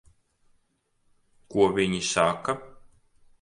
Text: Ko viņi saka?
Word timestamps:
Ko 1.57 1.67
viņi 1.75 2.01
saka? 2.09 2.57